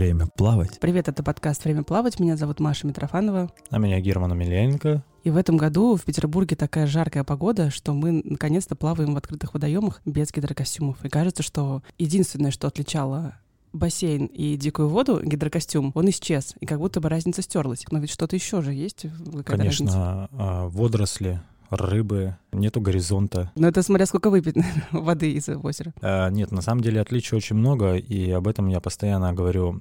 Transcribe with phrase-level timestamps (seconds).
[0.00, 0.80] Время плавать.
[0.80, 2.18] Привет, это подкаст «Время плавать».
[2.18, 3.52] Меня зовут Маша Митрофанова.
[3.68, 5.04] А меня Герман Емельяненко.
[5.24, 9.52] И в этом году в Петербурге такая жаркая погода, что мы наконец-то плаваем в открытых
[9.52, 11.04] водоемах без гидрокостюмов.
[11.04, 13.34] И кажется, что единственное, что отличало
[13.74, 17.84] бассейн и дикую воду, гидрокостюм, он исчез, и как будто бы разница стерлась.
[17.90, 19.04] Но ведь что-то еще же есть?
[19.44, 20.28] Конечно, разница?
[20.32, 23.50] А, водоросли, рыбы, нету горизонта.
[23.54, 24.56] Ну это смотря сколько выпить
[24.92, 25.92] воды из озера.
[26.02, 29.80] А, нет, на самом деле отличий очень много, и об этом я постоянно говорю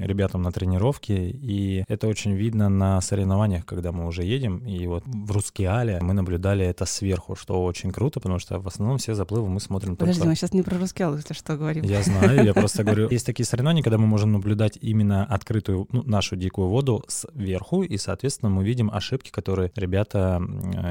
[0.00, 5.04] ребятам на тренировке, и это очень видно на соревнованиях, когда мы уже едем, и вот
[5.06, 9.48] в Рускеале мы наблюдали это сверху, что очень круто, потому что в основном все заплывы
[9.48, 10.30] мы смотрим Подожди, только...
[10.30, 11.84] мы сейчас не про Рускеал, если что говорим.
[11.84, 16.02] Я знаю, я просто говорю, есть такие соревнования, когда мы можем наблюдать именно открытую, ну,
[16.04, 20.40] нашу дикую воду сверху, и, соответственно, мы видим ошибки, которые ребята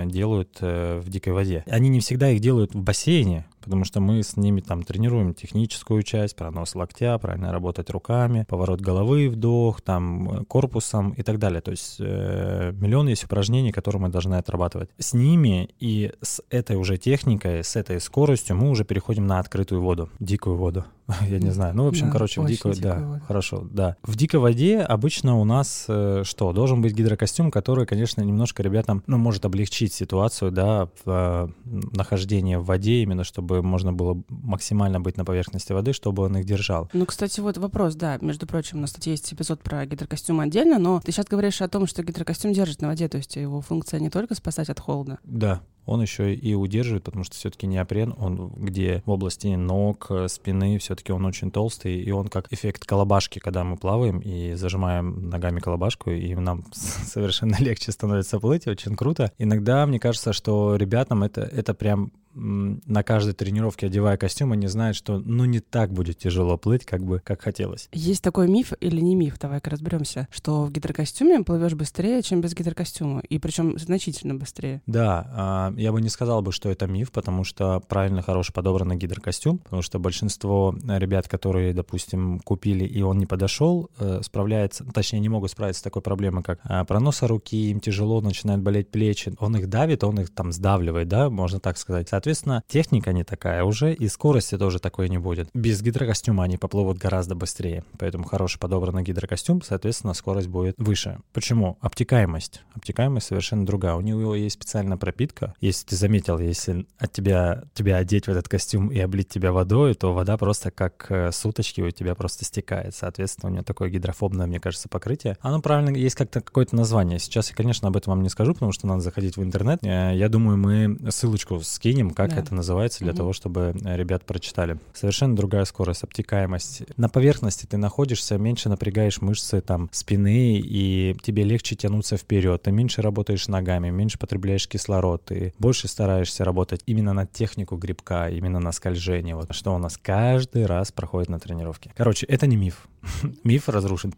[0.05, 0.27] делают
[0.62, 1.63] э, в дикой воде.
[1.67, 6.01] Они не всегда их делают в бассейне, потому что мы с ними там тренируем техническую
[6.01, 11.59] часть, пронос локтя, правильно работать руками, поворот головы, вдох, там э, корпусом и так далее.
[11.59, 14.89] То есть э, миллион есть упражнений, которые мы должны отрабатывать.
[14.97, 19.81] С ними и с этой уже техникой, с этой скоростью мы уже переходим на открытую
[19.81, 20.85] воду, дикую воду.
[21.29, 21.75] Я не знаю.
[21.75, 23.21] Ну, в общем, да, короче, в дикой, да, воду.
[23.27, 23.95] хорошо, да.
[24.03, 26.51] В дикой воде обычно у нас э, что?
[26.51, 32.55] Должен быть гидрокостюм, который, конечно, немножко ребятам, ну, может облегчить ситуацию, да, в э, нахождении
[32.55, 36.89] в воде, именно чтобы можно было максимально быть на поверхности воды, чтобы он их держал.
[36.94, 41.00] Ну, кстати, вот вопрос, да, между прочим, на статье есть эпизод про гидрокостюм отдельно, но
[41.00, 44.09] ты сейчас говоришь о том, что гидрокостюм держит на воде, то есть его функция не
[44.09, 45.19] только спасать от холода.
[45.23, 50.77] Да, он еще и удерживает, потому что все-таки неопрен, он где в области ног, спины,
[50.77, 55.59] все-таки он очень толстый, и он как эффект колобашки, когда мы плаваем и зажимаем ногами
[55.59, 59.31] колобашку, и нам совершенно легче становится плыть, очень круто.
[59.38, 64.95] Иногда мне кажется, что ребятам это, это прям на каждой тренировке, одевая костюм, они знают,
[64.95, 67.89] что ну не так будет тяжело плыть, как бы как хотелось.
[67.91, 72.53] Есть такой миф или не миф, давай-ка разберемся, что в гидрокостюме плывешь быстрее, чем без
[72.53, 74.81] гидрокостюма, и причем значительно быстрее.
[74.85, 78.97] Да, а, я бы не сказал бы, что это миф, потому что правильно, хороший подобранный
[78.97, 85.19] гидрокостюм, потому что большинство ребят, которые, допустим, купили и он не подошел, э, справляется, точнее,
[85.19, 89.33] не могут справиться с такой проблемой, как а, проноса руки, им тяжело, начинают болеть плечи,
[89.39, 92.09] он их давит, он их там сдавливает, да, можно так сказать.
[92.09, 95.49] Соответственно, техника не такая уже, и скорости тоже такой не будет.
[95.53, 101.19] Без гидрокостюма они поплывут гораздо быстрее, поэтому хороший подобранный гидрокостюм, соответственно, скорость будет выше.
[101.33, 101.77] Почему?
[101.81, 102.61] Обтекаемость.
[102.73, 103.95] Обтекаемость совершенно другая.
[103.95, 105.53] У него есть специальная пропитка.
[105.67, 109.95] Если ты заметил, если от тебя, тебя одеть в этот костюм и облить тебя водой,
[109.95, 112.95] то вода просто как э, суточки у тебя просто стекает.
[112.95, 115.38] Соответственно, у него такое гидрофобное, мне кажется, покрытие.
[115.41, 117.19] Оно правильно, есть как-то какое-то название.
[117.19, 119.83] Сейчас я, конечно, об этом вам не скажу, потому что надо заходить в интернет.
[119.83, 122.38] Э, я думаю, мы ссылочку скинем, как да.
[122.38, 123.17] это называется, для угу.
[123.17, 124.79] того, чтобы э, ребят прочитали.
[124.94, 126.83] Совершенно другая скорость, обтекаемость.
[126.95, 132.63] На поверхности ты находишься, меньше напрягаешь мышцы там спины, и тебе легче тянуться вперед.
[132.63, 138.30] Ты меньше работаешь ногами, меньше потребляешь кислород, ты больше стараешься работать именно на технику грибка,
[138.30, 139.35] именно на скольжение.
[139.35, 141.91] Вот что у нас каждый раз проходит на тренировке.
[141.96, 142.88] Короче, это не миф.
[143.44, 144.13] Миф разрушен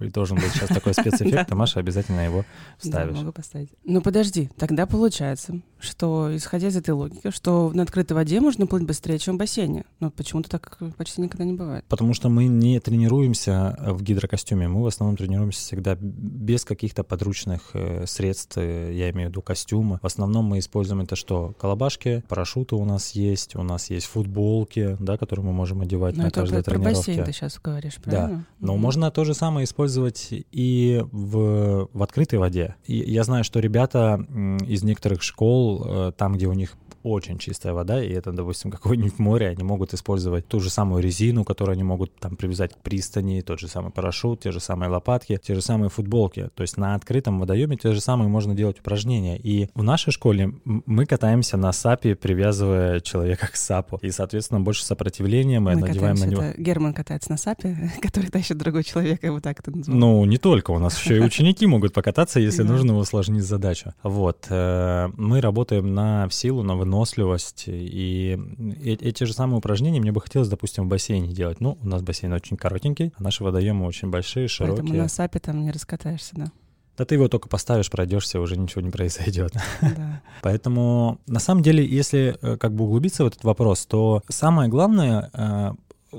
[0.00, 2.44] и должен быть сейчас такой спецэффект, а Маша обязательно его
[2.78, 3.14] вставишь.
[3.14, 3.70] Да, могу поставить.
[3.84, 8.84] Ну подожди, тогда получается, что, исходя из этой логики, что на открытой воде можно плыть
[8.84, 9.84] быстрее, чем в бассейне.
[10.00, 11.84] Но почему-то так почти никогда не бывает.
[11.88, 17.70] Потому что мы не тренируемся в гидрокостюме, мы в основном тренируемся всегда без каких-то подручных
[17.74, 19.98] э, средств, э, я имею в виду костюмы.
[20.02, 21.54] В основном мы используем это что?
[21.58, 26.24] Колобашки, парашюты у нас есть, у нас есть футболки, да, которые мы можем одевать Но
[26.24, 26.96] на это каждой про тренировке.
[26.96, 28.28] бассейн ты сейчас говоришь, правильно?
[28.28, 28.78] Да, но mm-hmm.
[28.78, 32.76] можно то же самое использовать и в, в открытой воде.
[32.86, 34.24] И я знаю, что ребята
[34.66, 39.18] из некоторых школ, э, там, где у них очень чистая вода, и это, допустим, какое-нибудь
[39.18, 43.40] море, они могут использовать ту же самую резину, которую они могут там привязать к пристани,
[43.40, 46.50] тот же самый парашют, те же самые лопатки, те же самые футболки.
[46.54, 49.38] То есть на открытом водоеме те же самые можно делать упражнения.
[49.38, 53.98] И в нашей школе мы катаемся на сапе, привязывая человека к сапу.
[54.02, 56.42] И, соответственно, больше сопротивления мы, мы надеваем на него.
[56.42, 59.92] Это Герман катается на сапе, который тащит другой человек, вот так это называется.
[59.92, 60.72] Ну, не только.
[60.72, 63.94] У нас еще и ученики могут покататься, если нужно усложнить задачу.
[64.02, 64.46] Вот.
[64.50, 67.64] Э, мы работаем на силу, на вынос выносливость.
[67.66, 68.38] И
[68.84, 71.60] эти же самые упражнения мне бы хотелось, допустим, в бассейне делать.
[71.60, 74.82] Ну, у нас бассейн очень коротенький, а наши водоемы очень большие, широкие.
[74.82, 76.52] Поэтому на сапе там не раскатаешься, да?
[76.96, 79.52] Да ты его только поставишь, пройдешься, уже ничего не произойдет.
[79.82, 80.22] Да.
[80.42, 85.30] Поэтому, на самом деле, если э, как бы углубиться в этот вопрос, то самое главное
[85.34, 85.72] э,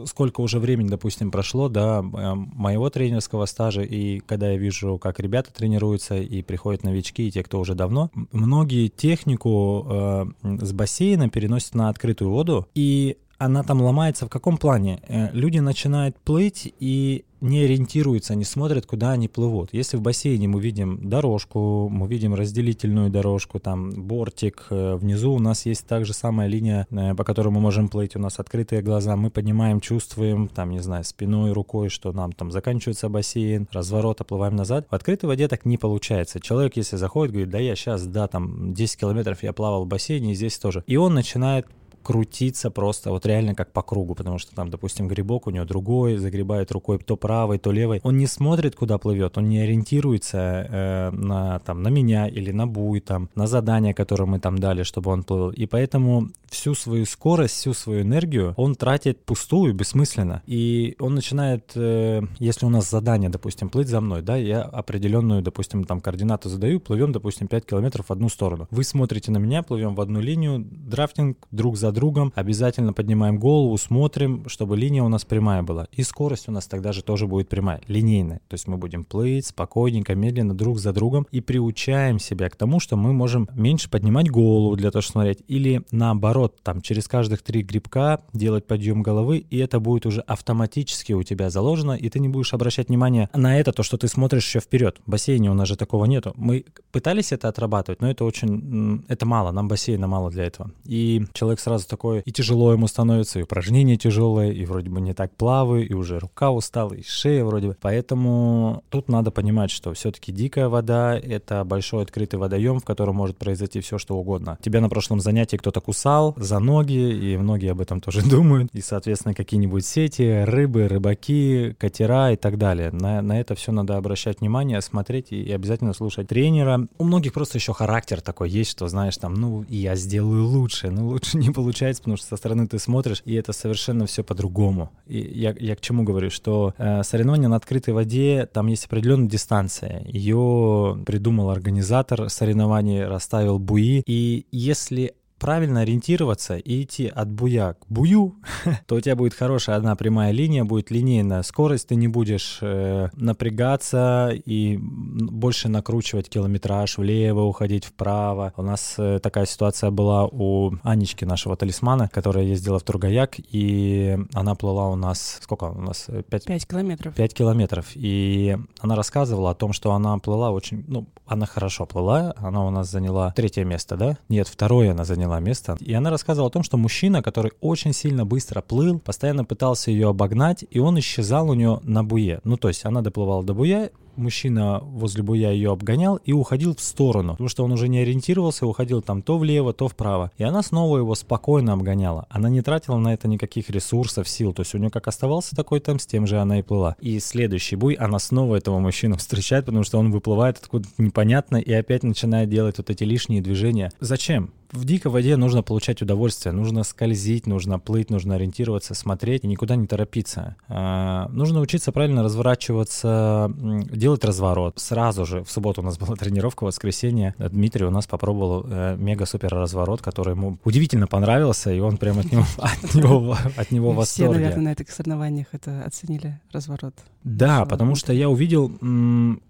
[0.05, 5.53] сколько уже времени, допустим, прошло, да, моего тренерского стажа, и когда я вижу, как ребята
[5.53, 10.25] тренируются, и приходят новички, и те, кто уже давно, многие технику э,
[10.61, 15.01] с бассейна переносят на открытую воду, и она там ломается в каком плане?
[15.07, 19.69] Э, люди начинают плыть и не ориентируются, не смотрят, куда они плывут.
[19.71, 25.39] Если в бассейне мы видим дорожку, мы видим разделительную дорожку, там бортик, э, внизу у
[25.39, 29.15] нас есть также самая линия, э, по которой мы можем плыть, у нас открытые глаза,
[29.15, 34.55] мы понимаем, чувствуем, там, не знаю, спиной, рукой, что нам там заканчивается бассейн, разворот, оплываем
[34.55, 34.87] назад.
[34.89, 36.39] В открытой воде так не получается.
[36.39, 40.31] Человек, если заходит, говорит, да я сейчас, да, там 10 километров я плавал в бассейне,
[40.31, 40.83] и здесь тоже.
[40.87, 41.67] И он начинает
[42.07, 46.15] крутиться просто вот реально как по кругу, потому что там, допустим, грибок у него другой,
[46.15, 47.99] загребает рукой то правой, то левой.
[48.01, 52.65] Он не смотрит, куда плывет, он не ориентируется э, на, там, на меня или на
[52.65, 55.49] буй, там, на задание, которое мы там дали, чтобы он плыл.
[55.49, 60.43] И поэтому всю свою скорость, всю свою энергию он тратит пустую, бессмысленно.
[60.45, 65.41] И он начинает, э, если у нас задание, допустим, плыть за мной, да, я определенную,
[65.41, 68.69] допустим, там координату задаю, плывем, допустим, 5 километров в одну сторону.
[68.71, 73.77] Вы смотрите на меня, плывем в одну линию, драфтинг друг за другом, обязательно поднимаем голову,
[73.77, 75.87] смотрим, чтобы линия у нас прямая была.
[75.91, 78.39] И скорость у нас тогда же тоже будет прямая, линейная.
[78.47, 82.79] То есть мы будем плыть спокойненько, медленно друг за другом и приучаем себя к тому,
[82.79, 87.41] что мы можем меньше поднимать голову для того, чтобы смотреть, или наоборот, там через каждых
[87.41, 92.19] три грибка делать подъем головы, и это будет уже автоматически у тебя заложено, и ты
[92.19, 94.97] не будешь обращать внимание на это, то, что ты смотришь еще вперед.
[95.05, 96.33] В бассейне у нас же такого нету.
[96.35, 100.71] Мы пытались это отрабатывать, но это очень, это мало, нам бассейна мало для этого.
[100.85, 105.13] И человек сразу такое, и тяжело ему становится, и упражнения тяжелые, и вроде бы не
[105.13, 107.77] так плаваю, и уже рука устала, и шея вроде бы.
[107.81, 113.37] Поэтому тут надо понимать, что все-таки дикая вода— это большой открытый водоем, в котором может
[113.37, 114.57] произойти все, что угодно.
[114.61, 118.69] Тебя на прошлом занятии кто-то кусал за ноги, и многие об этом тоже думают.
[118.73, 122.91] И, соответственно, какие-нибудь сети, рыбы, рыбаки, катера и так далее.
[122.91, 126.87] На, на это все надо обращать внимание, смотреть и, и обязательно слушать тренера.
[126.97, 131.07] У многих просто еще характер такой есть, что, знаешь, там, ну, я сделаю лучше, ну,
[131.07, 134.89] лучше не получается, потому что со стороны ты смотришь, и это совершенно все по-другому.
[135.05, 139.27] И я, я к чему говорю, что э, соревнования на открытой воде, там есть определенная
[139.27, 140.01] дистанция.
[140.05, 147.85] Ее придумал организатор соревнований, расставил буи, и если правильно ориентироваться и идти от буя к
[147.89, 148.35] бую,
[148.87, 153.09] то у тебя будет хорошая одна прямая линия, будет линейная скорость, ты не будешь э,
[153.13, 158.53] напрягаться и больше накручивать километраж влево, уходить вправо.
[158.57, 164.17] У нас э, такая ситуация была у Анечки, нашего талисмана, которая ездила в Тургаяк, и
[164.33, 166.07] она плыла у нас, сколько у нас?
[166.29, 167.15] 5, 5 километров.
[167.15, 167.85] 5 километров.
[167.95, 172.69] И она рассказывала о том, что она плыла очень, ну, она хорошо плыла, она у
[172.69, 174.17] нас заняла третье место, да?
[174.29, 175.77] Нет, второе она заняла заняла место.
[175.79, 180.09] И она рассказывала о том, что мужчина, который очень сильно быстро плыл, постоянно пытался ее
[180.09, 182.39] обогнать, и он исчезал у нее на буе.
[182.43, 186.81] Ну, то есть она доплывала до буя, мужчина возле буя ее обгонял и уходил в
[186.81, 190.31] сторону, потому что он уже не ориентировался, уходил там то влево, то вправо.
[190.37, 192.25] И она снова его спокойно обгоняла.
[192.29, 194.53] Она не тратила на это никаких ресурсов, сил.
[194.53, 196.95] То есть у нее как оставался такой темп, с тем же она и плыла.
[196.99, 201.71] И следующий буй она снова этого мужчину встречает, потому что он выплывает откуда-то непонятно и
[201.71, 203.91] опять начинает делать вот эти лишние движения.
[203.99, 204.51] Зачем?
[204.71, 209.75] в дикой воде нужно получать удовольствие, нужно скользить, нужно плыть, нужно ориентироваться, смотреть и никуда
[209.75, 210.55] не торопиться.
[210.67, 214.79] А, нужно учиться правильно разворачиваться, делать разворот.
[214.79, 218.95] Сразу же, в субботу у нас была тренировка, в воскресенье Дмитрий у нас попробовал э,
[218.97, 223.91] мега-супер разворот, который ему удивительно понравился, и он прямо от него, от него, от него
[223.91, 226.93] в Все, наверное, на этих соревнованиях это оценили, разворот.
[227.23, 228.71] Да, потому что я увидел,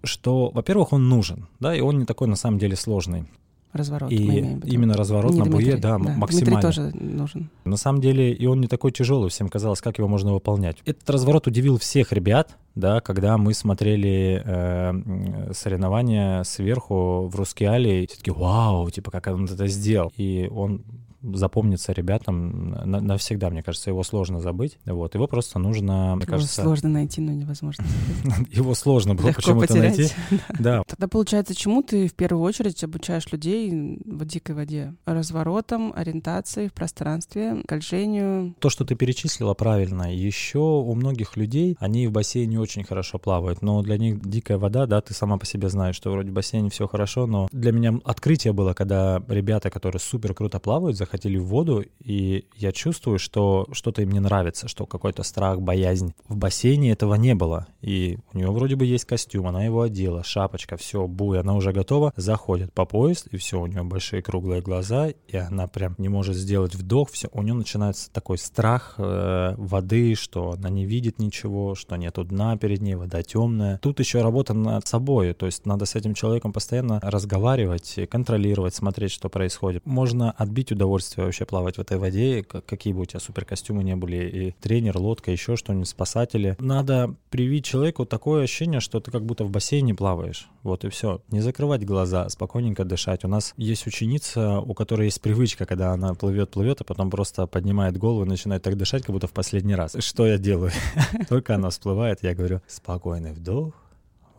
[0.02, 3.26] что, во-первых, он нужен, да, и он не такой на самом деле сложный.
[3.72, 4.10] Разворот.
[4.10, 6.28] И именно разворот не на Дмитрий, буе, да, да, максимально.
[6.28, 7.50] Дмитрий тоже нужен.
[7.64, 10.78] На самом деле, и он не такой тяжелый, всем казалось, как его можно выполнять.
[10.86, 18.16] Этот разворот удивил всех ребят, да, когда мы смотрели э, соревнования сверху в Рускеале, все
[18.16, 20.12] таки вау, типа, как он это сделал.
[20.16, 20.82] И он
[21.22, 24.78] запомнится ребятам на, навсегда, мне кажется, его сложно забыть.
[24.86, 26.62] Вот, его просто нужно, мне его кажется...
[26.62, 27.84] сложно найти, но невозможно
[28.50, 30.08] Его сложно было почему-то найти.
[30.58, 30.82] Да.
[30.86, 34.94] Тогда, получается, чему ты в первую очередь обучаешь людей в дикой воде?
[35.06, 38.54] Разворотам, ориентации в пространстве, скольжению?
[38.58, 40.14] То, что ты перечислила правильно.
[40.14, 44.86] Еще у многих людей, они в бассейне очень хорошо плавают, но для них дикая вода,
[44.86, 47.98] да, ты сама по себе знаешь, что вроде в бассейне все хорошо, но для меня
[48.04, 53.66] открытие было, когда ребята, которые супер круто плавают, заходили в воду, и я чувствую, что
[53.72, 56.12] что-то им не нравится, что какой-то страх, боязнь.
[56.28, 60.22] В бассейне этого не было, и у нее вроде бы есть костюм, она его одела,
[60.22, 64.60] шапочка, все, буй, она уже готова, заходит по пояс, и все, у нее большие круглые
[64.60, 69.54] глаза, и она прям не может сделать вдох, все, у нее начинается такой страх э,
[69.56, 73.78] воды, что она не видит ничего, что нету дна перед ней, вода темная.
[73.78, 79.12] Тут еще работа над собой, то есть надо с этим человеком постоянно разговаривать, контролировать, смотреть,
[79.12, 79.86] что происходит.
[79.86, 83.96] Можно отбить удовольствие удовольствие вообще плавать в этой воде, какие бы у тебя суперкостюмы не
[83.96, 86.56] были, и тренер, лодка, еще что-нибудь, спасатели.
[86.58, 90.48] Надо привить человеку такое ощущение, что ты как будто в бассейне плаваешь.
[90.62, 91.22] Вот и все.
[91.30, 93.24] Не закрывать глаза, спокойненько дышать.
[93.24, 97.46] У нас есть ученица, у которой есть привычка, когда она плывет, плывет, а потом просто
[97.46, 99.96] поднимает голову и начинает так дышать, как будто в последний раз.
[99.98, 100.72] Что я делаю?
[101.28, 103.72] Только она всплывает, я говорю, спокойный вдох,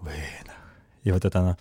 [0.02, 0.56] выдох.
[1.04, 1.58] И вот это она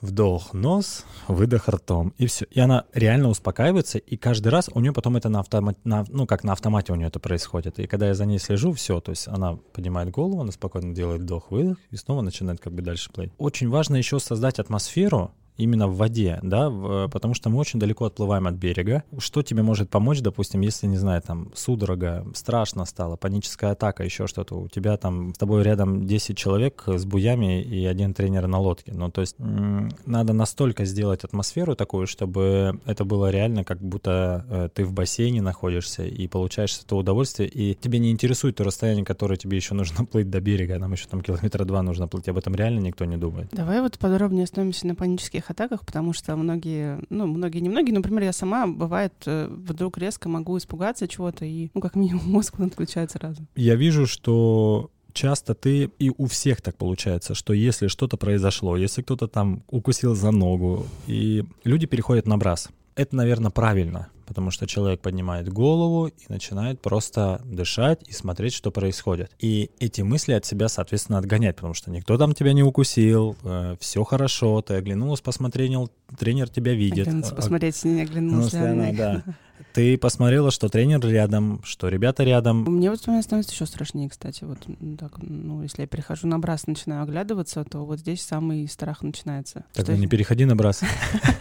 [0.00, 2.46] вдох нос, выдох ртом, и все.
[2.50, 6.26] И она реально успокаивается, и каждый раз у нее потом это на автомате, на, ну
[6.26, 7.78] как на автомате у нее это происходит.
[7.78, 11.22] И когда я за ней слежу, все, то есть она поднимает голову, она спокойно делает
[11.22, 13.32] вдох-выдох, и снова начинает как бы дальше плыть.
[13.38, 18.06] Очень важно еще создать атмосферу, именно в воде, да, в, потому что мы очень далеко
[18.06, 19.04] отплываем от берега.
[19.18, 24.26] Что тебе может помочь, допустим, если, не знаю, там, судорога, страшно стало, паническая атака, еще
[24.26, 28.58] что-то, у тебя там с тобой рядом 10 человек с буями и один тренер на
[28.58, 28.92] лодке.
[28.94, 34.68] Ну, то есть надо настолько сделать атмосферу такую, чтобы это было реально, как будто э,
[34.74, 39.36] ты в бассейне находишься и получаешь это удовольствие, и тебе не интересует то расстояние, которое
[39.36, 42.54] тебе еще нужно плыть до берега, нам еще там километра два нужно плыть, об этом
[42.54, 43.48] реально никто не думает.
[43.52, 48.32] Давай вот подробнее остановимся на панических атаках, потому что многие, ну, многие, немногие, например, я
[48.32, 53.42] сама, бывает, э, вдруг резко могу испугаться чего-то, и, ну, как минимум, мозг отключает сразу.
[53.56, 59.02] Я вижу, что часто ты, и у всех так получается, что если что-то произошло, если
[59.02, 62.68] кто-то там укусил за ногу, и люди переходят на брас.
[63.00, 68.70] Это, наверное, правильно, потому что человек поднимает голову и начинает просто дышать и смотреть, что
[68.70, 69.30] происходит.
[69.38, 73.76] И эти мысли от себя, соответственно, отгонять, потому что никто там тебя не укусил, э,
[73.80, 77.06] все хорошо, ты оглянулась, посмотрел, тренер тебя видит.
[77.06, 78.58] Оглянулся, посмотреть, не оглянулся.
[78.58, 79.22] Ну, она, да.
[79.72, 82.64] Ты посмотрела, что тренер рядом, что ребята рядом.
[82.64, 84.44] Мне вот становится еще страшнее, кстати.
[84.44, 84.58] Вот
[84.98, 89.64] так, ну, если я перехожу на брас, начинаю оглядываться, то вот здесь самый страх начинается.
[89.72, 89.96] Так что...
[89.96, 90.82] не переходи на брас.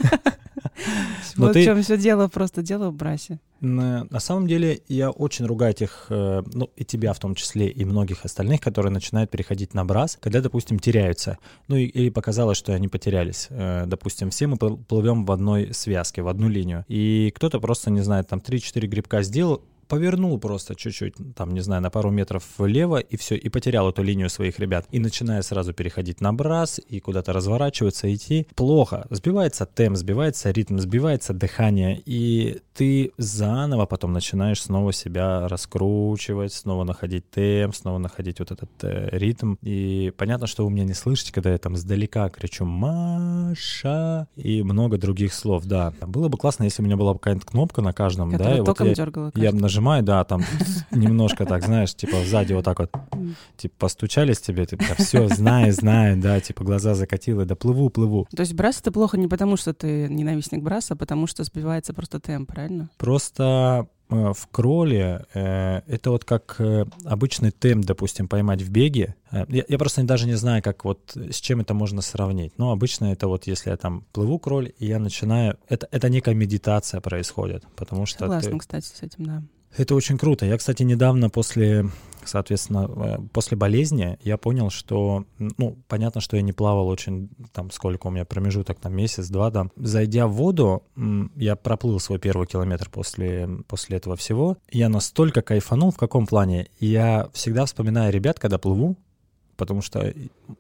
[1.36, 3.40] Вот в чем все дело, просто дело в брасе.
[3.62, 7.70] На, на самом деле я очень ругаю этих, э, ну и тебя в том числе,
[7.70, 11.38] и многих остальных, которые начинают переходить на брас, когда, допустим, теряются.
[11.68, 13.48] Ну и, или показалось, что они потерялись.
[13.50, 16.86] Э, допустим, все мы плывем в одной связке, в одну линию.
[16.88, 21.82] И кто-то просто, не знаю, там 3-4 грибка сделал, повернул просто чуть-чуть, там, не знаю,
[21.82, 24.86] на пару метров влево, и все, и потерял эту линию своих ребят.
[24.92, 29.08] И начиная сразу переходить на брас, и куда-то разворачиваться, идти, плохо.
[29.10, 36.84] Сбивается темп, сбивается ритм, сбивается дыхание, и ты заново потом начинаешь снова себя раскручивать, снова
[36.84, 39.56] находить темп, снова находить вот этот э, ритм.
[39.64, 44.98] И понятно, что вы меня не слышите, когда я там сдалека кричу «Маша» и много
[45.00, 45.94] других слов, да.
[46.02, 49.36] Было бы классно, если у меня была какая-то кнопка на каждом, Которая да, и вот
[49.36, 50.44] я, я нажимаю нажимаю, да, там
[50.92, 52.92] немножко так, знаешь, типа сзади вот так вот,
[53.58, 58.28] типа постучались тебе, типа, все, знаю, знаю, да, типа глаза закатила, да плыву, плыву.
[58.36, 61.94] То есть брас это плохо не потому, что ты ненавистник браса, а потому что сбивается
[61.94, 62.90] просто темп, правильно?
[62.98, 69.16] Просто э, в кроле э, это вот как э, обычный темп, допустим, поймать в беге.
[69.32, 72.54] Э, я, я просто даже не знаю, как вот с чем это можно сравнить.
[72.58, 75.58] Но обычно это вот если я там плыву кроль, и я начинаю...
[75.70, 78.20] Это, это некая медитация происходит, потому что...
[78.20, 78.58] Согласна, ты...
[78.58, 79.44] кстати, с этим, да.
[79.78, 80.46] Это очень круто.
[80.46, 81.90] Я, кстати, недавно после,
[82.26, 87.72] соответственно, э, после болезни я понял, что, ну, понятно, что я не плавал очень, там,
[87.72, 89.68] сколько у меня промежуток, там, месяц-два, да.
[89.76, 90.84] Зайдя в воду,
[91.36, 94.58] я проплыл свой первый километр после, после этого всего.
[94.72, 96.68] Я настолько кайфанул, в каком плане?
[96.80, 98.98] Я всегда вспоминаю ребят, когда плыву,
[99.56, 100.14] потому что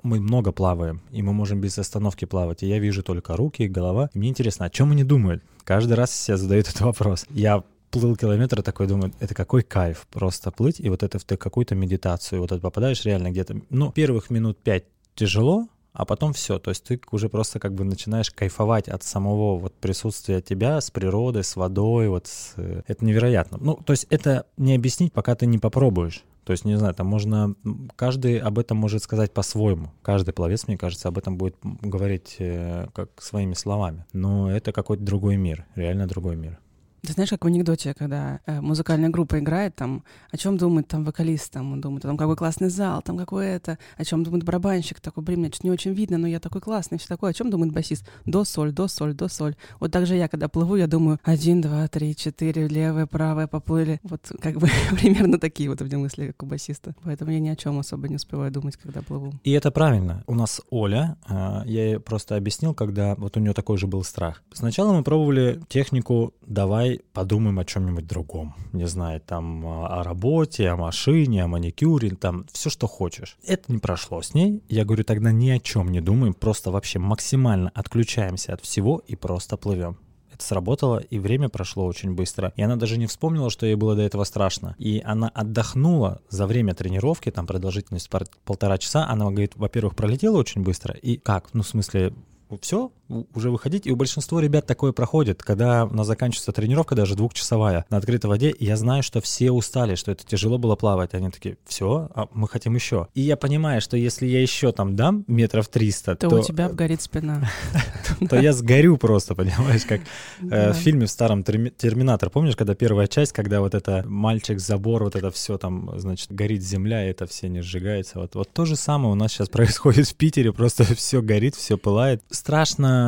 [0.03, 2.63] мы много плаваем, и мы можем без остановки плавать.
[2.63, 4.09] И я вижу только руки, голова.
[4.13, 5.43] Мне интересно, о чем они думают?
[5.63, 7.25] Каждый раз все задают этот вопрос.
[7.29, 11.75] Я плыл километр, такой думаю, это какой кайф просто плыть, и вот это в какую-то
[11.75, 16.69] медитацию, вот это попадаешь реально где-то, ну, первых минут пять тяжело, а потом все, то
[16.69, 21.43] есть ты уже просто как бы начинаешь кайфовать от самого вот присутствия тебя с природой,
[21.43, 22.53] с водой, вот с...
[22.55, 23.57] это невероятно.
[23.59, 26.23] Ну, то есть это не объяснить, пока ты не попробуешь.
[26.45, 27.53] То есть, не знаю, там можно,
[27.95, 29.91] каждый об этом может сказать по-своему.
[30.01, 34.05] Каждый пловец, мне кажется, об этом будет говорить э, как своими словами.
[34.13, 36.59] Но это какой-то другой мир, реально другой мир.
[37.01, 41.03] Ты знаешь, как в анекдоте, когда э, музыкальная группа играет, там, о чем думает там
[41.05, 44.99] вокалист, там, он думает, там, какой классный зал, там, какой это, о чем думает барабанщик,
[44.99, 47.49] такой, блин, мне что-то не очень видно, но я такой классный, все такое, о чем
[47.49, 48.05] думает басист?
[48.25, 49.55] До, соль, до, соль, до, соль.
[49.79, 53.99] Вот так же я, когда плыву, я думаю, один, два, три, четыре, левое, правое, поплыли.
[54.03, 54.67] Вот как бы
[54.99, 56.95] примерно такие вот у меня мысли, как у басиста.
[57.03, 59.33] Поэтому я ни о чем особо не успеваю думать, когда плыву.
[59.43, 60.23] И это правильно.
[60.27, 64.03] У нас Оля, а, я ей просто объяснил, когда вот у нее такой же был
[64.03, 64.43] страх.
[64.53, 68.55] Сначала мы пробовали технику «давай давай подумаем о чем-нибудь другом.
[68.73, 73.37] Не знаю, там о работе, о машине, о маникюре, там все, что хочешь.
[73.45, 74.63] Это не прошло с ней.
[74.69, 79.15] Я говорю, тогда ни о чем не думаем, просто вообще максимально отключаемся от всего и
[79.15, 79.97] просто плывем
[80.31, 82.53] Это сработало, и время прошло очень быстро.
[82.55, 84.75] И она даже не вспомнила, что ей было до этого страшно.
[84.79, 88.09] И она отдохнула за время тренировки, там продолжительность
[88.45, 89.07] полтора часа.
[89.07, 90.95] Она говорит, во-первых, пролетела очень быстро.
[90.95, 91.53] И как?
[91.53, 92.13] Ну, в смысле,
[92.61, 93.87] все, уже выходить.
[93.87, 98.29] И у большинства ребят такое проходит, когда у нас заканчивается тренировка, даже двухчасовая, на открытой
[98.29, 101.13] воде, я знаю, что все устали, что это тяжело было плавать.
[101.13, 103.07] Они такие, все, а мы хотим еще.
[103.15, 106.29] И я понимаю, что если я еще там дам метров 300, то...
[106.29, 107.49] То у тебя обгорит спина.
[108.29, 110.01] То я сгорю просто, понимаешь, как
[110.41, 112.29] э, в фильме в старом «Терминатор».
[112.29, 116.61] Помнишь, когда первая часть, когда вот это мальчик, забор, вот это все там, значит, горит
[116.61, 118.19] земля, и это все не сжигается.
[118.19, 122.21] Вот то же самое у нас сейчас происходит в Питере, просто все горит, все пылает.
[122.29, 122.98] Страшно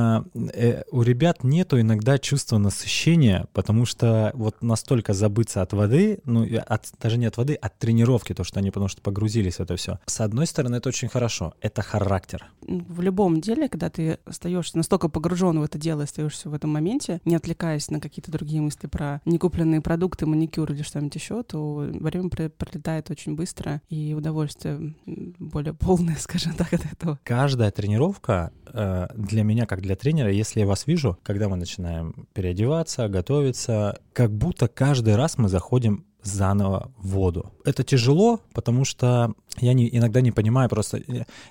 [0.54, 6.48] э, у ребят нету иногда чувства насыщения, потому что вот настолько забыться от воды, ну,
[6.66, 9.76] от, даже не от воды, от тренировки, то, что они потому что погрузились в это
[9.76, 10.00] все.
[10.06, 12.46] С одной стороны, это очень хорошо, это характер.
[12.62, 17.22] В любом деле, когда ты остаешься настолько погружен в это дело, остаешься в этом моменте,
[17.26, 22.30] не отвлекаясь на какие-то другие мысли про некупленные продукты, маникюр или что-нибудь еще, то время
[22.30, 27.20] пролетает очень быстро, и удовольствие более полное, скажем так, от этого.
[27.24, 32.28] Каждая тренировка э, для меня как для тренера, если я вас вижу, когда мы начинаем
[32.34, 37.52] переодеваться, готовиться, как будто каждый раз мы заходим заново воду.
[37.66, 41.02] Это тяжело, потому что я не, иногда не понимаю просто,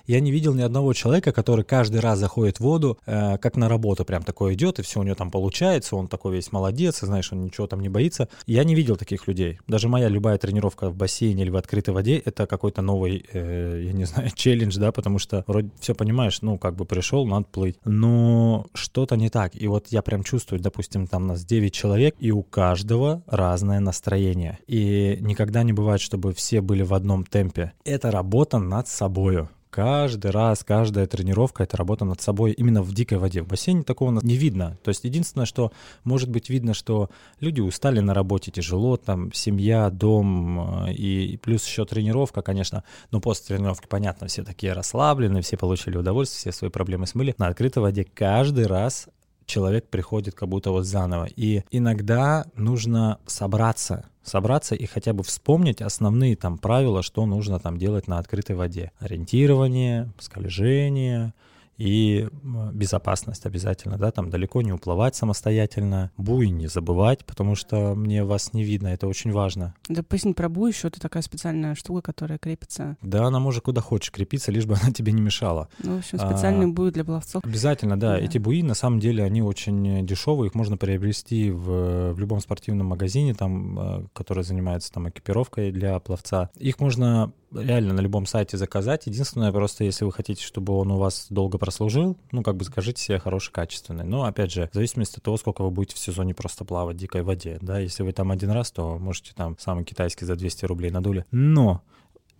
[0.07, 3.69] я не видел ни одного человека, который каждый раз заходит в воду, э, как на
[3.69, 7.05] работу прям такой идет, и все у него там получается, он такой весь молодец, и
[7.05, 8.27] знаешь, он ничего там не боится.
[8.47, 9.59] Я не видел таких людей.
[9.67, 13.93] Даже моя любая тренировка в бассейне или в открытой воде, это какой-то новый, э, я
[13.93, 17.77] не знаю, челлендж, да, потому что вроде все понимаешь, ну, как бы пришел, надо плыть.
[17.85, 19.55] Но что-то не так.
[19.55, 24.59] И вот я прям чувствую, допустим, там нас 9 человек, и у каждого разное настроение.
[24.67, 27.73] И никогда не бывает, чтобы все были в одном темпе.
[27.83, 29.49] Это работа над собою.
[29.71, 33.41] Каждый раз, каждая тренировка— это работа над собой именно в дикой воде.
[33.41, 34.77] В бассейне такого не видно.
[34.83, 35.71] То есть единственное, что
[36.03, 41.65] может быть видно, что люди устали на работе, тяжело, там семья, дом э, и плюс
[41.65, 42.83] еще тренировка, конечно.
[43.11, 47.33] Но после тренировки, понятно, все такие расслаблены, все получили удовольствие, все свои проблемы смыли.
[47.37, 49.07] На открытой воде каждый раз
[49.51, 51.27] человек приходит как будто вот заново.
[51.35, 57.77] И иногда нужно собраться, собраться и хотя бы вспомнить основные там правила, что нужно там
[57.77, 58.91] делать на открытой воде.
[58.99, 61.33] Ориентирование, скольжение,
[61.77, 62.27] и
[62.73, 68.53] безопасность обязательно, да, там далеко не уплывать самостоятельно, буй не забывать, потому что мне вас
[68.53, 69.73] не видно, это очень важно.
[69.89, 72.97] Да поясни про буй еще, это такая специальная штука, которая крепится.
[73.01, 75.69] Да, она может куда хочешь крепиться, лишь бы она тебе не мешала.
[75.83, 77.43] Ну, в общем, специальный а, буй для пловцов.
[77.43, 78.13] Обязательно, да.
[78.13, 78.19] да.
[78.19, 82.87] Эти буи, на самом деле, они очень дешевые, их можно приобрести в, в любом спортивном
[82.87, 86.49] магазине, там, э, который занимается там экипировкой для пловца.
[86.57, 89.07] Их можно реально на любом сайте заказать.
[89.07, 93.01] Единственное, просто если вы хотите, чтобы он у вас долго прослужил, ну, как бы скажите
[93.01, 94.03] себе хороший, качественный.
[94.03, 96.99] Но, опять же, в зависимости от того, сколько вы будете в сезоне просто плавать в
[96.99, 100.65] дикой воде, да, если вы там один раз, то можете там самый китайский за 200
[100.65, 101.25] рублей надули.
[101.31, 101.81] Но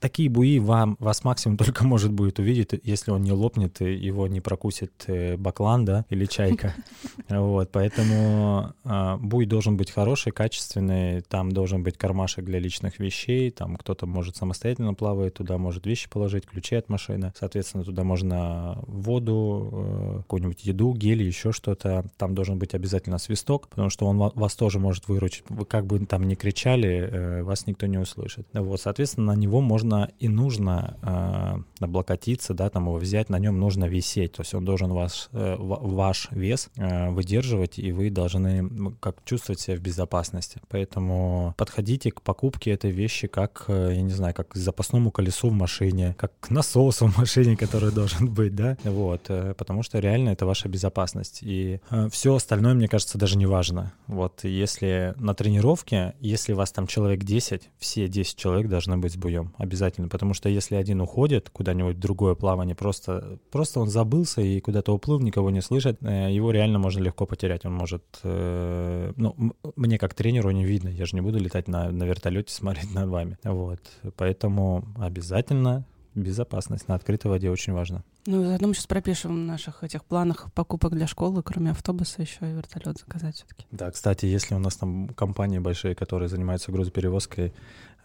[0.01, 4.27] такие буи вам, вас максимум только может будет увидеть, если он не лопнет, и его
[4.27, 6.75] не прокусит э, баклан, да, или чайка.
[7.29, 13.51] Вот, поэтому э, буй должен быть хороший, качественный, там должен быть кармашек для личных вещей,
[13.51, 18.79] там кто-то может самостоятельно плавать, туда может вещи положить, ключи от машины, соответственно, туда можно
[18.87, 22.05] воду, э, какую-нибудь еду, гели, еще что-то.
[22.17, 25.43] Там должен быть обязательно свисток, потому что он вас тоже может выручить.
[25.49, 28.47] Вы как бы там не кричали, э, вас никто не услышит.
[28.53, 33.39] Вот, соответственно, на него можно можно и нужно э, облокотиться, да, там его взять, на
[33.39, 38.09] нем нужно висеть, то есть он должен ваш, э, ваш вес э, выдерживать, и вы
[38.09, 40.61] должны как чувствовать себя в безопасности.
[40.69, 45.49] Поэтому подходите к покупке этой вещи как, э, я не знаю, как к запасному колесу
[45.49, 49.99] в машине, как к насосу в машине, который должен быть, да, вот, э, потому что
[49.99, 51.39] реально это ваша безопасность.
[51.41, 53.93] И э, все остальное, мне кажется, даже не важно.
[54.07, 59.17] Вот если на тренировке, если вас там человек 10, все 10 человек должны быть с
[59.17, 63.89] буем, обязательно обязательно, потому что если один уходит куда-нибудь в другое плавание, просто, просто он
[63.89, 67.65] забылся и куда-то уплыл, никого не слышит, э, его реально можно легко потерять.
[67.65, 69.35] Он может, э, ну,
[69.75, 73.09] мне как тренеру не видно, я же не буду летать на, на вертолете, смотреть над
[73.09, 73.37] вами.
[73.43, 73.79] Вот,
[74.15, 78.03] поэтому обязательно безопасность на открытой воде очень важно.
[78.27, 82.39] Ну, заодно мы сейчас пропишем в наших этих планах покупок для школы, кроме автобуса, еще
[82.41, 83.65] и вертолет заказать все-таки.
[83.71, 87.53] Да, кстати, если у нас там компании большие, которые занимаются грузоперевозкой,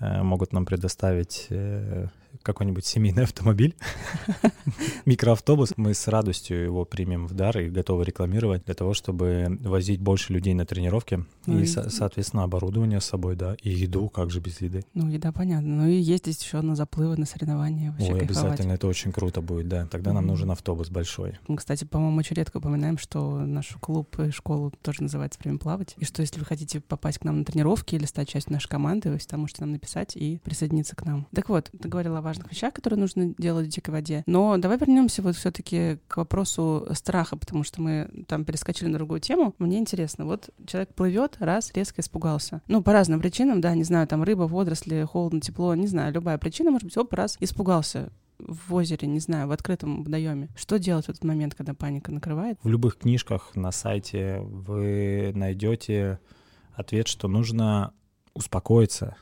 [0.01, 2.09] могут нам предоставить э,
[2.43, 3.75] какой-нибудь семейный автомобиль,
[5.07, 10.01] микроавтобус, мы с радостью его примем в дар и готовы рекламировать для того, чтобы возить
[10.01, 14.31] больше людей на тренировки ну, и, и, соответственно, оборудование с собой, да, и еду, как
[14.31, 14.85] же без еды.
[14.95, 15.69] Ну, еда понятно.
[15.69, 17.93] Ну и ездить еще на заплывы, на соревнования.
[17.93, 18.45] Вообще Ой, кайфовать.
[18.45, 19.87] обязательно, это очень круто будет, да.
[19.87, 21.39] Тогда нам нужен автобус большой.
[21.49, 25.95] Мы, кстати, по-моему, очень редко упоминаем, что наш клуб и школу тоже называется «Время плавать»,
[25.99, 29.11] и что если вы хотите попасть к нам на тренировки или стать частью нашей команды,
[29.11, 31.27] вы всегда можете нам написать и присоединиться к нам.
[31.35, 35.23] Так вот, ты говорила важных вещах, которые нужно делать в дикой воде, но давай вернемся
[35.23, 39.55] вот все таки к вопросу страха, потому что мы там перескочили на другую тему.
[39.59, 42.63] Мне интересно, вот человек плывет, раз, резко испугался.
[42.69, 46.39] Ну, по разным причинам, да, не знаю, там рыба, водоросли, холодно, тепло, не знаю, любая
[46.39, 50.49] причина, может быть, оп, раз, испугался в озере, не знаю, в открытом водоеме.
[50.57, 52.59] Что делать в этот момент, когда паника накрывает?
[52.63, 56.19] В любых книжках на сайте вы найдете
[56.75, 57.95] ответ, что нужно
[58.35, 59.17] успокоиться,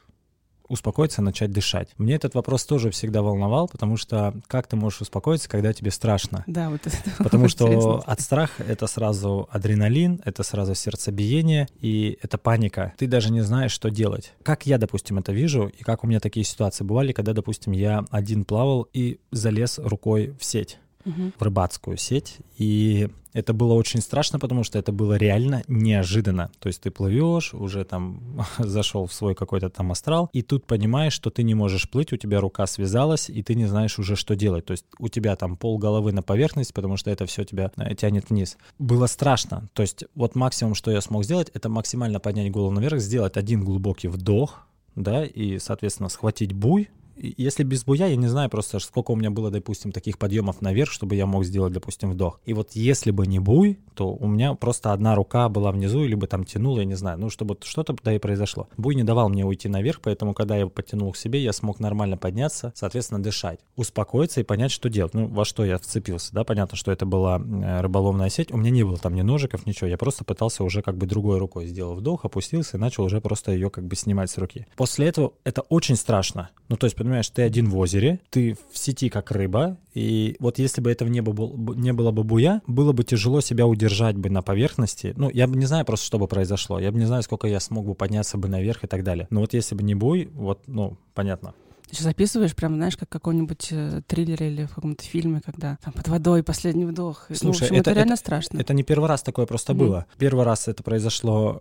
[0.68, 1.88] успокоиться, начать дышать.
[1.98, 6.44] Мне этот вопрос тоже всегда волновал, потому что как ты можешь успокоиться, когда тебе страшно?
[6.46, 12.38] Да, вот это Потому что от страха это сразу адреналин, это сразу сердцебиение и это
[12.38, 12.92] паника.
[12.96, 14.32] Ты даже не знаешь, что делать.
[14.42, 18.04] Как я, допустим, это вижу, и как у меня такие ситуации бывали, когда, допустим, я
[18.10, 22.38] один плавал и залез рукой в сеть в рыбацкую сеть.
[22.56, 26.50] И это было очень страшно, потому что это было реально неожиданно.
[26.60, 31.12] То есть ты плывешь, уже там зашел в свой какой-то там астрал, и тут понимаешь,
[31.12, 34.36] что ты не можешь плыть, у тебя рука связалась, и ты не знаешь уже, что
[34.36, 34.64] делать.
[34.64, 37.94] То есть у тебя там пол головы на поверхность, потому что это все тебя э,
[37.94, 38.56] тянет вниз.
[38.78, 39.68] Было страшно.
[39.72, 43.64] То есть вот максимум, что я смог сделать, это максимально поднять голову наверх, сделать один
[43.64, 44.60] глубокий вдох,
[44.94, 49.30] да, и, соответственно, схватить буй, если без буя, я не знаю просто, сколько у меня
[49.30, 52.40] было, допустим, таких подъемов наверх, чтобы я мог сделать, допустим, вдох.
[52.44, 56.26] И вот если бы не буй, то у меня просто одна рука была внизу, либо
[56.26, 58.68] там тянула, я не знаю, ну, чтобы что-то да и произошло.
[58.76, 61.80] Буй не давал мне уйти наверх, поэтому, когда я его подтянул к себе, я смог
[61.80, 65.14] нормально подняться, соответственно, дышать, успокоиться и понять, что делать.
[65.14, 68.70] Ну, во что я вцепился, да, понятно, что это была э, рыболовная сеть, у меня
[68.70, 71.94] не было там ни ножиков, ничего, я просто пытался уже как бы другой рукой сделал
[71.94, 74.66] вдох, опустился и начал уже просто ее как бы снимать с руки.
[74.76, 76.50] После этого это очень страшно.
[76.68, 80.58] Ну, то есть, понимаешь, ты один в озере, ты в сети как рыба, и вот
[80.58, 84.30] если бы этого не было, не было бы буя, было бы тяжело себя удержать бы
[84.30, 85.12] на поверхности.
[85.16, 86.78] Ну, я бы не знаю просто, что бы произошло.
[86.80, 89.26] Я бы не знаю, сколько я смог бы подняться бы наверх и так далее.
[89.30, 91.54] Но вот если бы не буй, вот, ну, понятно.
[91.94, 95.92] Сейчас записываешь, прям, знаешь, как в каком-нибудь э, триллере или в каком-то фильме, когда там
[95.92, 97.26] под водой последний вдох.
[97.28, 98.58] Слушай, ну, в общем, это, это реально страшно.
[98.58, 99.76] Это не первый раз такое просто mm-hmm.
[99.76, 100.06] было.
[100.18, 101.60] Первый раз это произошло.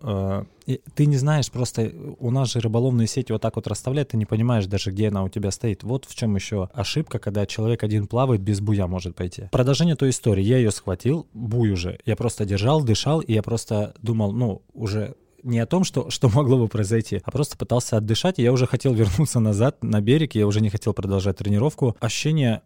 [0.66, 4.16] Э, ты не знаешь просто, у нас же рыболовные сети вот так вот расставляют, ты
[4.16, 5.84] не понимаешь даже, где она у тебя стоит.
[5.84, 9.44] Вот в чем еще ошибка, когда человек один плавает, без буя может пойти.
[9.52, 10.42] Продолжение той истории.
[10.42, 12.00] Я ее схватил, буй уже.
[12.04, 15.14] Я просто держал, дышал, и я просто думал, ну, уже
[15.44, 18.66] не о том, что, что могло бы произойти, а просто пытался отдышать, и я уже
[18.66, 21.96] хотел вернуться назад на берег, я уже не хотел продолжать тренировку.
[22.00, 22.62] Ощущение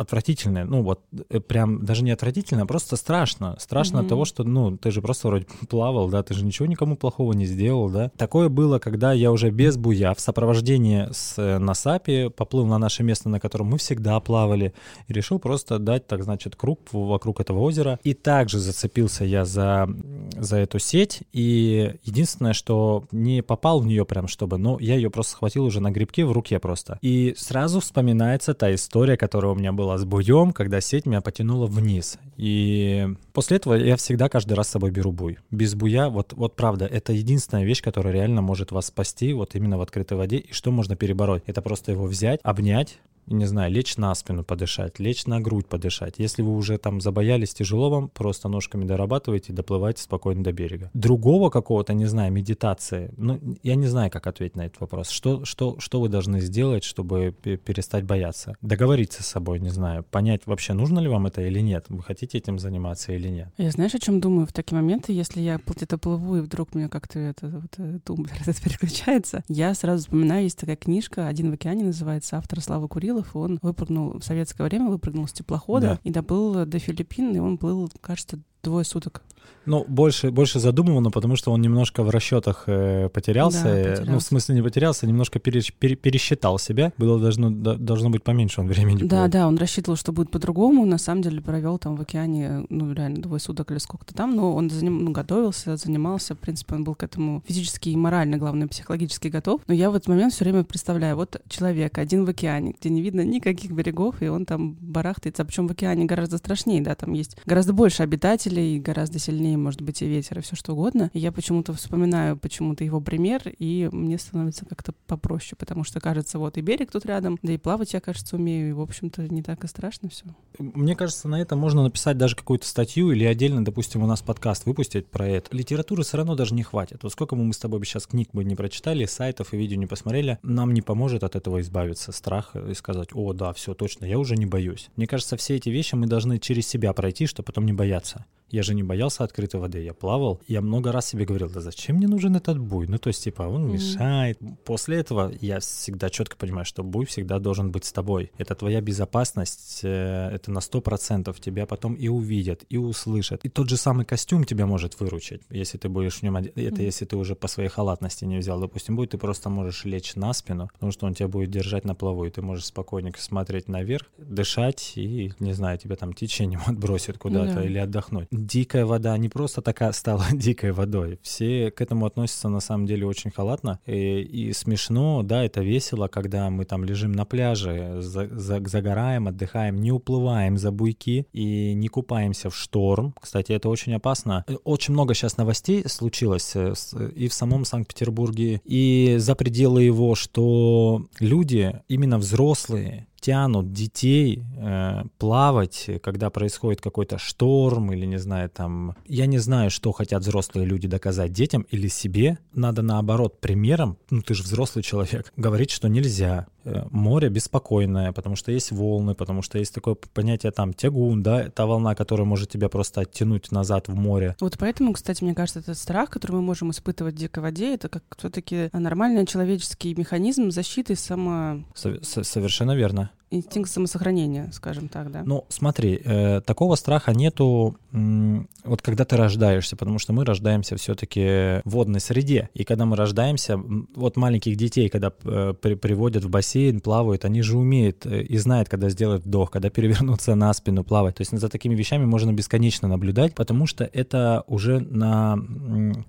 [0.00, 0.64] отвратительное.
[0.64, 3.56] Ну, вот э, прям даже не отвратительно, а просто страшно.
[3.58, 4.02] Страшно mm-hmm.
[4.02, 7.34] от того, что, ну, ты же просто вроде плавал, да, ты же ничего никому плохого
[7.34, 8.10] не сделал, да.
[8.16, 13.02] Такое было, когда я уже без буя в сопровождении с э, Насапи поплыл на наше
[13.02, 14.72] место, на котором мы всегда плавали,
[15.06, 17.98] и решил просто дать, так значит, круг вокруг этого озера.
[18.02, 19.86] И также зацепился я за,
[20.34, 25.10] за эту сеть, и единственное, что не попал в нее прям, чтобы, но я ее
[25.10, 26.98] просто схватил уже на грибке в руке просто.
[27.02, 31.20] И сразу вспоминается та история, которая у меня была была с буем, когда сеть меня
[31.20, 32.18] потянула вниз.
[32.36, 35.38] И после этого я всегда каждый раз с собой беру буй.
[35.50, 39.78] Без буя, вот, вот правда, это единственная вещь, которая реально может вас спасти вот именно
[39.78, 40.36] в открытой воде.
[40.36, 41.42] И что можно перебороть?
[41.46, 43.00] Это просто его взять, обнять,
[43.30, 46.14] не знаю, лечь на спину подышать, лечь на грудь подышать.
[46.18, 50.90] Если вы уже там забоялись тяжело вам, просто ножками дорабатывайте и доплывайте спокойно до берега.
[50.94, 55.10] Другого какого-то, не знаю, медитации, ну, я не знаю, как ответить на этот вопрос.
[55.10, 58.54] Что, что, что вы должны сделать, чтобы перестать бояться?
[58.60, 62.38] Договориться с собой, не знаю, понять вообще, нужно ли вам это или нет, вы хотите
[62.38, 63.48] этим заниматься или нет.
[63.58, 66.88] Я знаешь, о чем думаю в такие моменты, если я где-то плыву, и вдруг меня
[66.88, 71.54] как-то это, вот, э, тумблер этот переключается, я сразу вспоминаю, есть такая книжка «Один в
[71.54, 72.88] океане» называется, автор Слава
[73.20, 76.00] Гаврилов, он выпрыгнул в советское время, выпрыгнул с теплохода да.
[76.04, 79.22] и доплыл до Филиппин, и он плыл, кажется, двое суток.
[79.66, 83.64] Ну, больше, больше задумывано, потому что он немножко в расчетах э, потерялся.
[83.64, 84.04] Да, потерялся.
[84.10, 86.92] Ну, в смысле не потерялся, немножко пере, пере, пересчитал себя.
[86.96, 89.02] Было должно, должно быть поменьше он времени.
[89.02, 89.28] Да, плыл.
[89.30, 90.84] да, он рассчитывал, что будет по-другому.
[90.86, 94.34] На самом деле провел там в океане, ну, реально, двое суток или сколько-то там.
[94.34, 96.34] Но он заним, ну, готовился, занимался.
[96.34, 99.60] В принципе, он был к этому физически и морально, главное, психологически готов.
[99.66, 103.02] Но я в этот момент все время представляю, вот человек один в океане, где не
[103.02, 105.44] видно никаких берегов, и он там барахтается.
[105.44, 110.02] Причем в океане гораздо страшнее, да, там есть гораздо больше обитателей, гораздо сильнее может быть
[110.02, 111.10] и ветер, и все что угодно.
[111.12, 116.38] И я почему-то вспоминаю почему-то его пример, и мне становится как-то попроще, потому что, кажется,
[116.38, 119.42] вот и берег тут рядом, да и плавать я, кажется, умею, и, в общем-то, не
[119.42, 120.24] так и страшно все.
[120.58, 124.66] Мне кажется, на это можно написать даже какую-то статью или отдельно, допустим, у нас подкаст
[124.66, 125.56] выпустить про это.
[125.56, 127.02] Литературы все равно даже не хватит.
[127.02, 130.38] Вот сколько мы с тобой сейчас книг бы не прочитали, сайтов и видео не посмотрели,
[130.42, 134.36] нам не поможет от этого избавиться, страх и сказать, о, да, все точно, я уже
[134.36, 134.90] не боюсь.
[134.96, 138.24] Мне кажется, все эти вещи мы должны через себя пройти, чтобы потом не бояться.
[138.50, 140.40] Я же не боялся открытой воды, я плавал.
[140.46, 142.86] Я много раз себе говорил, да зачем мне нужен этот буй?
[142.86, 143.72] Ну, то есть, типа, он mm-hmm.
[143.72, 144.38] мешает.
[144.64, 148.32] После этого я всегда четко понимаю, что буй всегда должен быть с тобой.
[148.38, 153.44] Это твоя безопасность, э, это на сто процентов тебя потом и увидят, и услышат.
[153.44, 156.56] И тот же самый костюм тебя может выручить, если ты будешь в нем одет.
[156.56, 156.84] Это mm-hmm.
[156.84, 158.60] если ты уже по своей халатности не взял.
[158.60, 161.94] Допустим, будет, ты просто можешь лечь на спину, потому что он тебя будет держать на
[161.94, 167.18] плаву, и ты можешь спокойненько смотреть наверх, дышать, и, не знаю, тебя там течением отбросит
[167.18, 167.66] куда-то mm-hmm.
[167.66, 171.18] или отдохнуть дикая вода не просто такая стала дикой водой.
[171.22, 173.80] Все к этому относятся на самом деле очень халатно.
[173.86, 179.28] И, и смешно, да, это весело, когда мы там лежим на пляже, за, за, загораем,
[179.28, 183.14] отдыхаем, не уплываем за буйки и не купаемся в шторм.
[183.20, 184.44] Кстати, это очень опасно.
[184.64, 186.74] Очень много сейчас новостей случилось э,
[187.14, 195.02] и в самом Санкт-Петербурге, и за пределы его, что люди, именно взрослые, тянут детей э,
[195.18, 198.96] плавать, когда происходит какой-то шторм или, не знаю, там...
[199.06, 202.38] Я не знаю, что хотят взрослые люди доказать детям или себе.
[202.54, 206.46] Надо, наоборот, примером, ну ты же взрослый человек, говорить, что нельзя.
[206.64, 211.48] Э, море беспокойное, потому что есть волны, потому что есть такое понятие там тягун, да,
[211.48, 214.36] та волна, которая может тебя просто оттянуть назад в море.
[214.40, 217.88] Вот поэтому, кстати, мне кажется, этот страх, который мы можем испытывать в дикой воде, это
[217.88, 221.64] как все-таки нормальный человеческий механизм защиты само...
[221.74, 225.22] Совершенно верно инстинкт самосохранения, скажем так, да.
[225.24, 231.60] Ну, смотри, э, такого страха нету, вот когда ты рождаешься, потому что мы рождаемся все-таки
[231.64, 233.60] в водной среде, и когда мы рождаемся,
[233.94, 238.36] вот маленьких детей, когда э, при, приводят в бассейн, плавают, они же умеют э, и
[238.36, 241.16] знают, когда сделать вдох, когда перевернуться на спину, плавать.
[241.16, 245.36] То есть за такими вещами можно бесконечно наблюдать, потому что это уже на,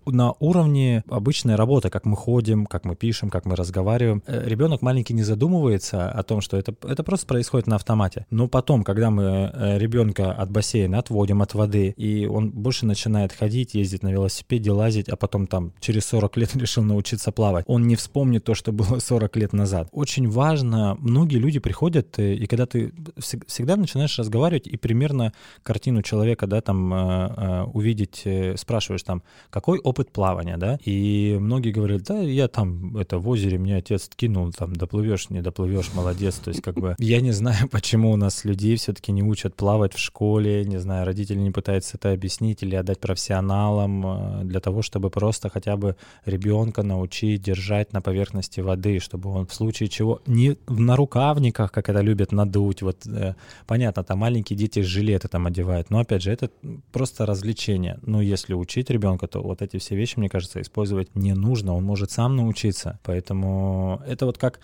[0.05, 4.23] на уровне обычной работы, как мы ходим, как мы пишем, как мы разговариваем.
[4.25, 8.25] Э, Ребенок маленький не задумывается о том, что это, это просто происходит на автомате.
[8.29, 13.33] Но потом, когда мы э, ребенка от бассейна отводим от воды, и он больше начинает
[13.33, 17.85] ходить, ездить на велосипеде, лазить, а потом там через 40 лет решил научиться плавать, он
[17.85, 19.89] не вспомнит то, что было 40 лет назад.
[19.91, 26.03] Очень важно, многие люди приходят, э, и когда ты всегда начинаешь разговаривать и примерно картину
[26.03, 32.19] человека, да, там э, увидеть, спрашиваешь там, какой опыт плавания, да, и многие говорят, да,
[32.19, 36.61] я там, это в озере мне отец кинул, там, доплывешь, не доплывешь, молодец, то есть
[36.61, 40.63] как бы я не знаю, почему у нас людей все-таки не учат плавать в школе,
[40.65, 45.77] не знаю, родители не пытаются это объяснить или отдать профессионалам для того, чтобы просто хотя
[45.77, 51.71] бы ребенка научить держать на поверхности воды, чтобы он в случае чего не на рукавниках,
[51.71, 52.83] как это любят надуть.
[52.83, 53.33] Вот э,
[53.65, 56.51] понятно, там маленькие дети жилеты там одевают, но опять же это
[56.91, 57.99] просто развлечение.
[58.03, 61.73] Но если учить ребенка, то вот эти все вещи, мне кажется, использовать не нужно.
[61.73, 62.99] Он может сам научиться.
[63.03, 64.59] Поэтому это вот как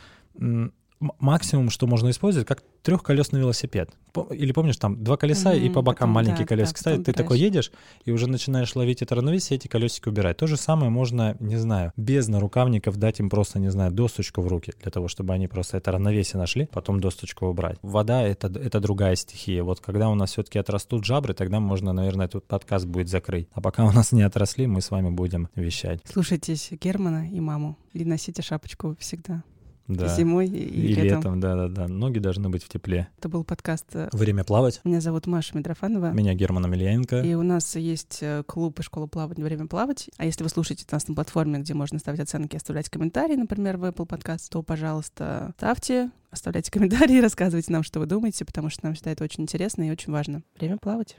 [0.99, 3.91] максимум, что можно использовать, как трехколесный велосипед.
[4.31, 7.05] Или помнишь, там два колеса mm-hmm, и по бокам потом, маленькие да, колесики ставят.
[7.05, 7.71] Ты такой едешь
[8.05, 10.37] и уже начинаешь ловить это равновесие, эти колесики убирать.
[10.37, 14.47] То же самое можно, не знаю, без нарукавников дать им просто, не знаю, досточку в
[14.47, 17.77] руки, для того, чтобы они просто это равновесие нашли, потом досточку убрать.
[17.81, 19.63] Вода это,— это другая стихия.
[19.63, 23.47] Вот когда у нас все-таки отрастут жабры, тогда можно, наверное, этот подкаст будет закрыть.
[23.51, 26.01] А пока у нас не отросли, мы с вами будем вещать.
[26.05, 27.77] Слушайтесь Германа и маму.
[27.93, 29.43] И носите шапочку всегда
[29.87, 30.07] да.
[30.15, 31.03] зимой и, и летом.
[31.03, 31.39] летом.
[31.39, 31.87] Да, да, да.
[31.87, 33.07] Ноги должны быть в тепле.
[33.17, 34.81] Это был подкаст э, «Время плавать».
[34.83, 36.11] Меня зовут Маша Митрофанова.
[36.11, 37.21] Меня Герман Амельяненко.
[37.21, 40.09] И у нас есть э, клуб и школа плавания «Время плавать».
[40.17, 43.77] А если вы слушаете нас на платформе, где можно ставить оценки и оставлять комментарии, например,
[43.77, 48.85] в Apple Podcast, то, пожалуйста, ставьте, оставляйте комментарии, рассказывайте нам, что вы думаете, потому что
[48.85, 50.43] нам всегда это очень интересно и очень важно.
[50.59, 51.17] Время плавать.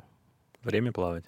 [0.62, 1.24] Время плавать.